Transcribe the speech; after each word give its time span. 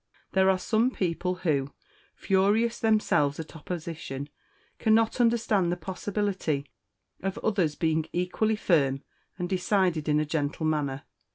There 0.31 0.49
are 0.49 0.57
some 0.57 0.89
people 0.89 1.35
who, 1.45 1.73
furious 2.15 2.79
themselves 2.79 3.39
at 3.39 3.55
opposition, 3.55 4.29
cannot 4.79 5.21
understand 5.21 5.71
the 5.71 5.77
possibility 5.77 6.65
of 7.21 7.37
others 7.43 7.75
being 7.75 8.07
equally 8.11 8.55
firm 8.55 9.03
and 9.37 9.47
decided 9.47 10.09
in 10.09 10.19
a 10.19 10.25
gentle 10.25 10.65
manner. 10.65 11.03